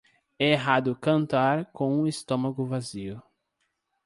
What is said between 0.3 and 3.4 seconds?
É errado cantar com o estômago vazio.